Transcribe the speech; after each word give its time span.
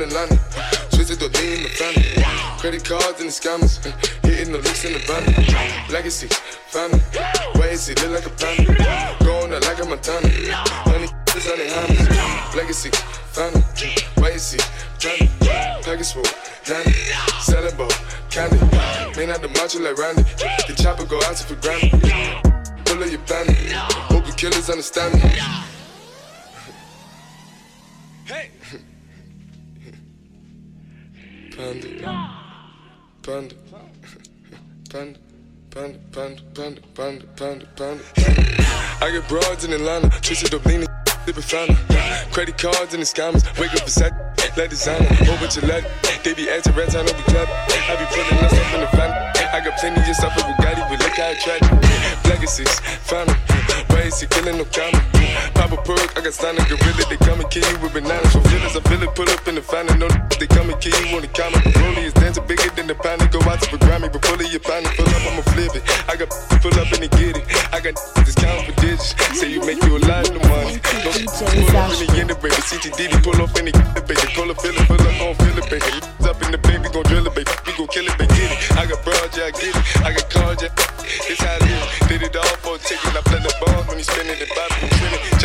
in 0.00 0.08
Atlanta. 0.08 0.38
Twisted 0.90 1.18
the 1.18 1.28
lean 1.38 1.58
in 1.58 1.62
the 1.62 1.68
family. 1.68 2.22
Credit 2.58 2.84
cards 2.84 3.20
and 3.20 3.30
the 3.30 3.34
scammers. 3.34 3.82
Hitting 4.22 4.52
the 4.52 4.58
licks 4.58 4.84
in 4.84 4.92
the 4.92 5.02
van. 5.06 5.24
Legacy, 5.90 6.28
family. 6.70 7.00
Wait 7.58 7.70
and 7.70 7.78
see, 7.78 7.94
look 7.94 8.14
like 8.14 8.26
a 8.26 8.34
panda. 8.38 8.74
Going 9.24 9.52
out 9.52 9.62
like 9.62 9.80
a 9.82 9.84
Montana. 9.84 10.28
Honey, 10.86 11.10
is 11.34 11.46
on 11.50 11.58
the 11.58 11.66
hammers. 11.66 12.54
Legacy, 12.54 12.90
family. 13.34 13.62
Wait 14.18 14.32
and 14.32 14.40
see, 14.40 14.62
family. 15.02 15.28
Package 15.82 16.06
swoop, 16.06 16.28
Danny. 16.64 16.92
Selling 17.42 17.76
ball, 17.76 17.90
candy. 18.30 18.58
Man 19.16 19.30
out 19.30 19.42
the 19.42 19.48
macho 19.58 19.80
like 19.80 19.98
Randy. 19.98 20.22
The 20.68 20.74
chopper 20.78 21.06
go 21.06 21.18
out 21.26 21.36
to 21.36 21.44
for 21.44 21.56
granted. 21.58 21.90
Pull 22.84 23.02
up 23.02 23.10
your 23.10 23.22
bandit. 23.26 23.72
Hope 24.12 24.26
the 24.26 24.32
killers 24.32 24.70
understand 24.70 25.14
me. 25.14 25.67
Panda. 31.68 31.84
Panda. 33.20 33.54
Panda. 34.88 35.18
Panda, 35.70 35.98
panda, 36.10 36.42
panda, 36.54 36.80
panda, 36.94 37.26
panda, 37.36 37.66
panda. 37.76 38.02
I 39.04 39.10
get 39.12 39.28
broads 39.28 39.66
in 39.66 39.74
Atlanta, 39.74 40.08
twisted 40.22 40.54
up 40.54 40.64
leaning, 40.64 40.88
sipping 41.26 41.42
fountain. 41.42 41.76
Credit 42.32 42.56
cards 42.56 42.94
and 42.94 43.02
the 43.02 43.06
scammers, 43.06 43.44
wake 43.60 43.74
up 43.74 43.84
beside, 43.84 44.14
let 44.56 44.70
designer, 44.70 45.04
whole 45.26 45.36
bunch 45.36 45.58
of 45.58 45.64
lead. 45.64 45.84
They 46.24 46.32
be 46.32 46.48
acting 46.48 46.74
rats, 46.74 46.94
I 46.94 47.02
know 47.02 47.12
we 47.12 47.22
clap. 47.24 47.46
I 47.46 47.96
be 48.00 48.06
putting 48.16 48.38
us 48.38 48.52
up 48.54 48.72
in 48.72 48.80
the 48.80 48.88
family. 48.96 49.18
I 49.52 49.60
got 49.62 49.78
plenty 49.78 50.00
of 50.00 50.16
stuff 50.16 50.34
with 50.36 50.46
Bugatti, 50.46 50.88
but 50.88 50.98
look 51.04 51.16
how 51.20 51.28
I 51.28 51.34
tried 51.34 51.60
it. 51.60 52.28
Legacies, 52.30 52.80
family, 53.04 53.36
ways, 53.90 54.22
you 54.22 54.28
killing 54.28 54.56
no 54.56 54.64
comma. 54.64 55.17
A 55.88 55.96
perk, 55.96 56.18
I 56.18 56.20
got 56.20 56.34
stunning 56.34 56.64
gorilla, 56.68 57.04
they 57.08 57.16
come 57.16 57.40
and 57.40 57.48
kill 57.48 57.64
you 57.64 57.78
with 57.80 57.94
bananas. 57.94 58.32
For 58.36 58.44
feelings, 58.52 58.76
I 58.76 58.80
feel 58.84 59.00
it, 59.00 59.14
pull 59.16 59.24
up 59.30 59.48
in 59.48 59.54
the 59.54 59.62
final. 59.62 59.96
no 59.96 60.08
they 60.36 60.46
come 60.46 60.68
and 60.68 60.76
kill 60.84 60.92
you 61.00 61.16
on 61.16 61.22
the 61.24 61.32
counter. 61.32 61.64
Rollie 61.80 62.04
is 62.04 62.12
dancing 62.12 62.44
bigger 62.44 62.68
than 62.76 62.88
the 62.88 62.94
pound, 62.94 63.24
go 63.32 63.40
out 63.48 63.56
to 63.64 63.72
the 63.72 63.80
Grammy, 63.80 64.12
but 64.12 64.20
pull 64.20 64.36
it, 64.36 64.52
your 64.52 64.60
pound, 64.60 64.84
pull 64.92 65.08
up, 65.08 65.24
I'ma 65.24 65.42
flip 65.56 65.72
it. 65.80 65.82
I 66.04 66.14
got 66.20 66.28
pull 66.60 66.76
up 66.76 66.92
and 66.92 67.00
they 67.00 67.12
get 67.16 67.40
it. 67.40 67.44
I 67.72 67.80
got 67.80 67.96
discount 68.20 68.68
for 68.68 68.76
digits, 68.84 69.16
say 69.32 69.48
you 69.48 69.64
make 69.64 69.80
you 69.80 69.96
a 69.96 70.02
lot 70.04 70.28
of 70.28 70.44
money. 70.44 70.76
Go 71.00 71.10
pull 71.24 71.80
up 71.80 71.96
in 71.96 72.04
the 72.04 72.16
end, 72.20 72.36
baby, 72.36 72.60
CTD, 72.68 73.08
pull 73.24 73.40
up 73.40 73.56
in 73.56 73.72
the 73.72 74.02
baby, 74.04 74.28
pull 74.36 74.50
up, 74.52 74.60
feel 74.60 74.76
it, 74.76 74.84
pull 74.84 75.00
up, 75.00 75.20
on 75.24 75.32
feel 75.40 75.56
it, 75.56 75.66
baby. 75.72 75.92
Up 76.28 76.36
in 76.44 76.52
the 76.52 76.60
baby, 76.60 76.84
gon' 76.92 77.08
drill 77.08 77.24
it, 77.24 77.32
baby, 77.32 77.48
we 77.64 77.72
gon' 77.80 77.88
kill 77.88 78.04
it, 78.04 78.12
baby, 78.20 78.36
get 78.36 78.52
it. 78.52 78.58
I 78.76 78.84
got 78.84 79.00
broad, 79.00 79.32
yeah, 79.32 79.48
I 79.48 79.52
get 79.56 79.72
it. 79.72 79.84
I 80.04 80.12
got 80.12 80.28
cards, 80.28 80.60
yeah, 80.60 81.32
it's 81.32 81.40
how 81.40 81.56
it 81.56 81.64
is. 81.64 82.08
Did 82.12 82.28
it 82.28 82.36
all 82.36 82.56
for 82.60 82.76
a 82.76 82.78
ticket, 82.78 83.16
I 83.16 83.24
play 83.24 83.40
the 83.40 83.52
ball 83.64 83.80
when 83.88 83.96
he 83.96 84.04
spinning 84.04 84.36
the 84.36 84.48
bottom, 84.52 84.76
I'm 84.84 85.37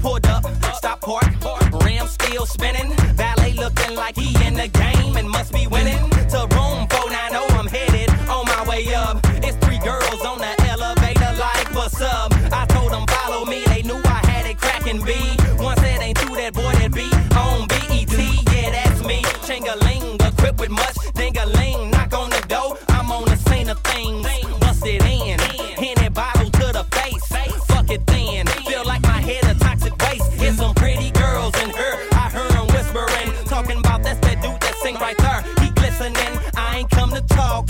Pulled 0.00 0.26
up, 0.26 0.44
stop 0.74 1.00
park, 1.00 1.24
rim 1.84 2.06
still 2.06 2.46
spinning. 2.46 2.92
Valet 3.14 3.54
looking 3.54 3.94
like 3.94 4.16
he 4.16 4.28
in 4.46 4.54
the 4.54 4.68
game 4.68 5.16
and 5.16 5.28
must 5.28 5.52
be 5.52 5.66
winning. 5.66 6.10
To 6.32 6.46
room 6.54 6.86
490, 6.88 7.54
I'm 7.58 7.66
headed 7.66 8.10
on 8.28 8.44
my 8.46 8.64
way 8.68 8.94
up. 8.94 9.18
It's 9.42 9.56
three 9.64 9.78
girls 9.78 10.24
on 10.24 10.38
the 10.38 10.54
elevator, 10.68 11.32
like 11.38 11.74
what's 11.74 12.00
up? 12.00 12.32
I 12.52 12.66
told 12.66 12.92
them 12.92 13.06
follow 13.06 13.44
me, 13.44 13.64
they 13.66 13.82
knew 13.82 14.00
I 14.04 14.20
had 14.30 14.46
it 14.46 14.58
cracking 14.58 15.02
B. 15.02 15.12
One 15.62 15.76
said 15.78 16.00
ain't 16.02 16.20
you 16.22 16.34
that 16.36 16.52
boy 16.54 16.72
that 16.80 16.92
be 16.92 17.08
on 17.36 17.66
BET, 17.68 18.12
yeah 18.52 18.70
that's 18.70 19.02
me. 19.04 19.22
Chingaling, 19.46 20.14
equipped 20.26 20.60
with 20.60 20.70
much 20.70 20.97
He 35.98 36.04
glistening, 36.04 36.40
I 36.56 36.78
ain't 36.78 36.90
come 36.90 37.10
to 37.10 37.20
talk, 37.22 37.68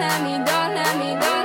let 0.00 0.22
me, 0.22 0.32
don't 0.38 0.74
let 0.74 0.98
me, 0.98 1.20
don't. 1.20 1.39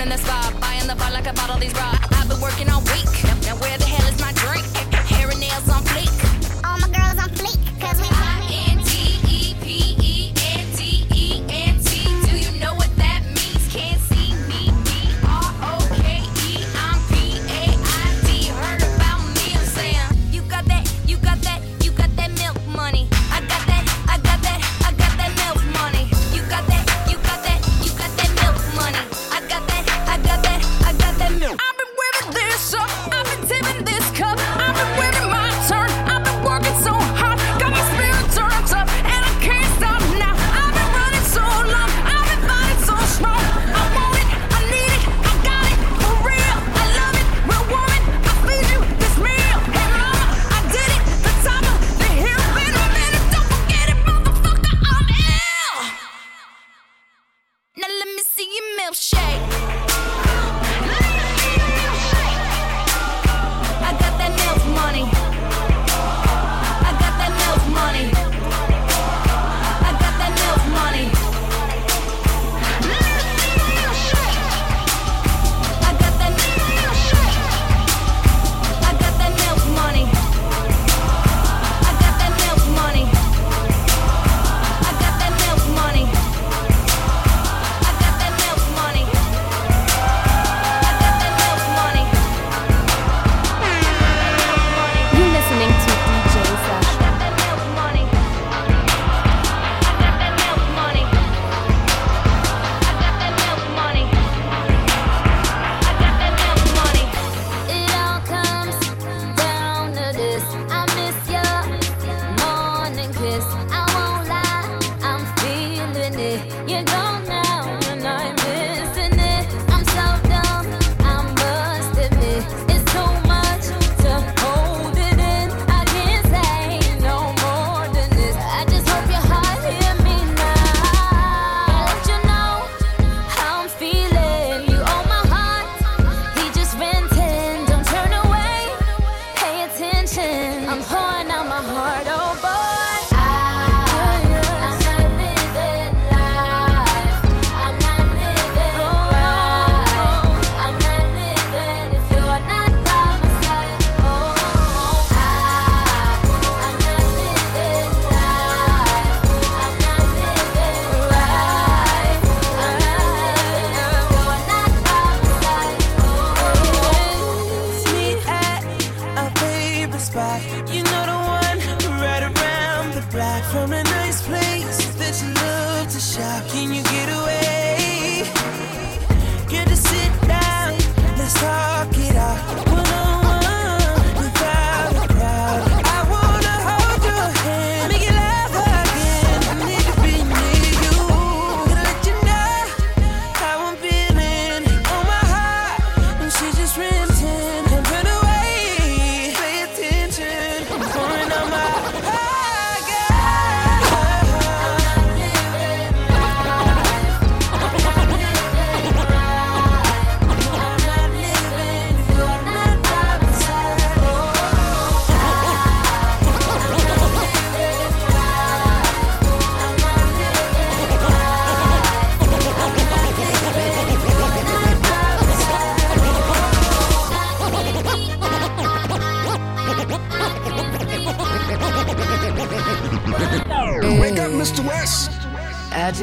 in 0.00 0.08
the 0.10 0.18
spot, 0.18 0.52
buying 0.60 0.86
the 0.86 0.94
bar 0.94 1.10
like 1.10 1.26
I 1.26 1.32
bought 1.32 1.50
all 1.50 1.58
these 1.58 1.72
bras. 1.72 1.98
I've 2.12 2.28
been 2.28 2.40
working 2.40 2.68
on 2.70 2.87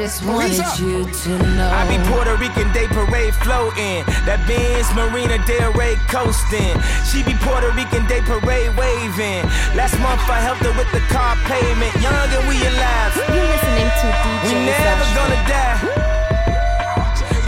just 0.06 0.24
wanted 0.24 0.62
you 0.78 1.02
to 1.02 1.30
know. 1.58 1.66
I 1.66 1.82
be 1.90 1.98
Puerto 2.06 2.38
Rican 2.38 2.70
Day 2.78 2.86
Parade 2.94 3.34
floating. 3.42 4.06
That 4.30 4.38
Benz 4.46 4.86
Marina 4.94 5.42
Del 5.50 5.74
Rey 5.74 5.98
coasting. 6.14 6.78
She 7.10 7.26
be 7.26 7.34
Puerto 7.42 7.74
Rican 7.74 8.06
Day 8.06 8.22
Parade 8.22 8.70
waving. 8.78 9.42
Last 9.74 9.98
month 10.06 10.22
I 10.30 10.38
helped 10.46 10.62
her 10.62 10.76
with 10.78 10.86
the 10.94 11.02
car 11.10 11.34
payment. 11.50 11.90
Young 12.06 12.30
and 12.38 12.46
we 12.46 12.54
alive. 12.70 13.18
You 13.34 13.42
listening 13.50 13.90
to 13.90 14.08
DJ 14.14 14.54
We 14.54 14.54
never 14.70 15.08
gonna 15.18 15.42
die. 15.50 15.82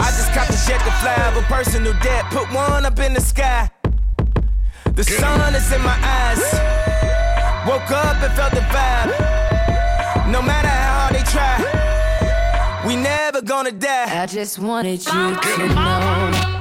I 0.02 0.10
just 0.18 0.34
caught 0.34 0.50
the 0.50 0.58
jet 0.66 0.82
to 0.82 0.92
fly 0.98 1.14
of 1.30 1.38
a 1.38 1.46
personal 1.46 1.94
debt. 2.02 2.26
Put 2.34 2.50
one 2.50 2.82
up 2.82 2.98
in 2.98 3.14
the 3.14 3.22
sky. 3.22 3.70
The 4.98 5.06
sun 5.06 5.54
is 5.54 5.70
in 5.70 5.82
my 5.86 5.94
eyes. 5.94 6.42
Woke 7.70 7.86
up 7.94 8.18
and 8.18 8.34
felt 8.34 8.50
the 8.50 8.66
vibe. 8.74 9.14
No 10.26 10.42
matter 10.42 10.66
how 10.66 11.06
hard 11.06 11.14
they 11.14 11.22
try. 11.22 11.77
We 12.88 12.96
never 12.96 13.42
gonna 13.42 13.70
die. 13.70 14.22
I 14.22 14.24
just 14.24 14.58
wanted 14.58 15.04
you 15.04 15.36
to 15.36 15.68
know. 15.74 16.57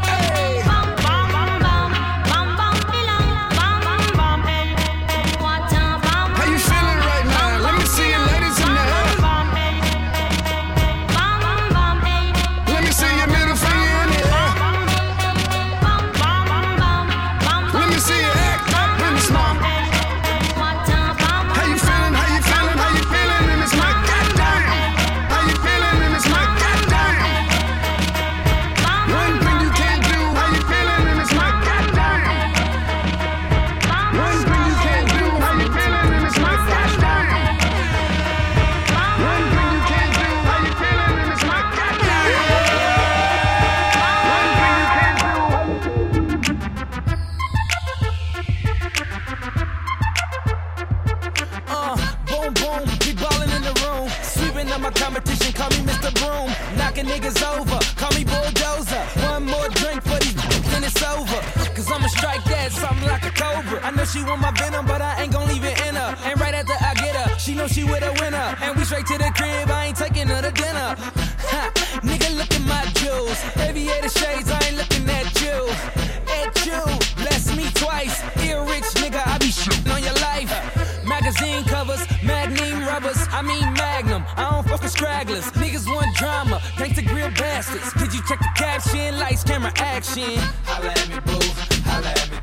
for 84.87 84.97
stragglers. 84.97 85.45
Niggas 85.51 85.87
want 85.87 86.15
drama, 86.15 86.59
gangsta 86.77 87.05
grill 87.07 87.29
bastards. 87.31 87.91
Could 87.93 88.13
you 88.13 88.21
check 88.27 88.39
the 88.39 88.49
caption? 88.55 89.17
Lights, 89.19 89.43
camera, 89.43 89.71
action. 89.77 90.37
Holla 90.65 90.91
at 90.91 91.09
me, 91.09 91.19
boo. 91.19 91.39
Holla 91.85 92.09
at 92.09 92.31
me, 92.31 92.37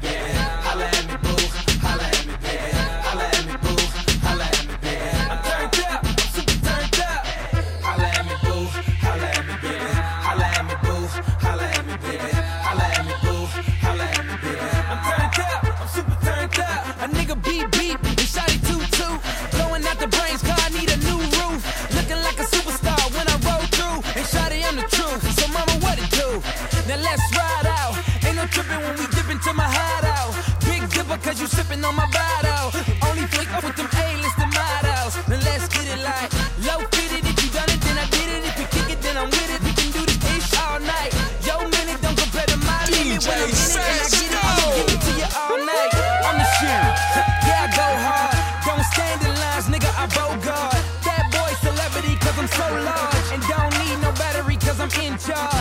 no 50.25 50.37
guard. 50.41 50.83
That 51.05 51.25
boy 51.33 51.53
celebrity 51.61 52.17
cause 52.17 52.39
I'm 52.39 52.49
so 52.49 52.67
large. 52.89 53.27
And 53.33 53.43
don't 53.49 53.73
need 53.81 53.99
no 54.01 54.11
battery 54.13 54.57
cause 54.57 54.81
I'm 54.81 54.91
in 55.03 55.19
charge. 55.19 55.54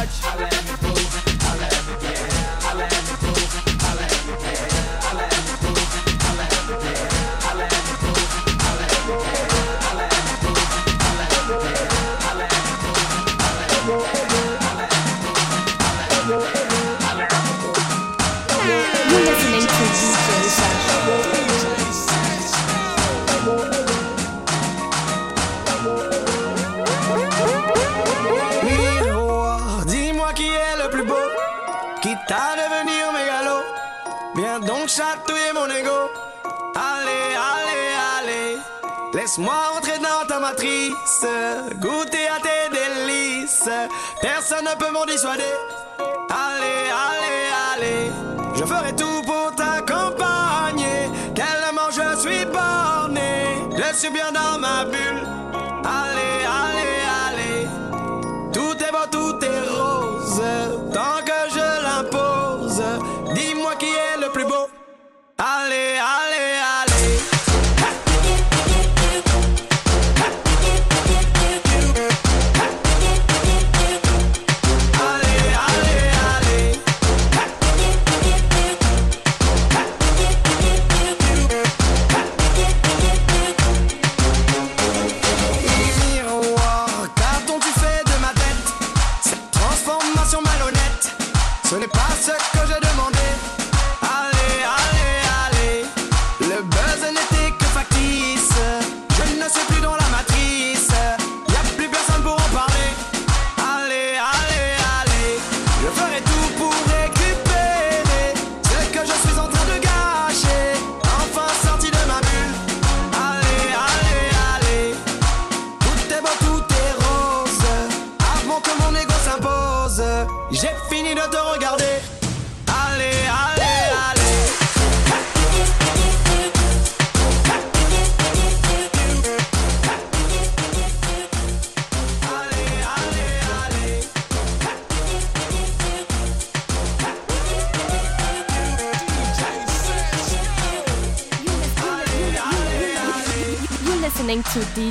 Laisse-moi 39.24 39.56
entrer 39.78 40.00
dans 40.00 40.28
ta 40.28 40.38
matrice, 40.38 41.26
goûter 41.80 42.28
à 42.28 42.42
tes 42.42 42.68
délices. 42.76 43.70
Personne 44.22 44.66
ne 44.66 44.78
peut 44.78 44.92
m'en 44.92 45.06
dissuader. 45.06 45.44
Allez, 46.30 46.90
allez, 46.92 47.48
allez, 47.74 48.12
je 48.54 48.66
ferai 48.66 48.94
tout 48.94 49.22
pour 49.26 49.56
t'accompagner. 49.56 51.10
Tellement 51.34 51.90
je 51.90 52.20
suis 52.20 52.44
borné, 52.44 53.64
je 53.78 53.96
suis 53.96 54.10
bien 54.10 54.30
dans 54.34 54.60
ma 54.60 54.84
bulle. 54.84 55.33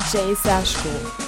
DJ 0.03 0.35
Sashko. 0.35 1.22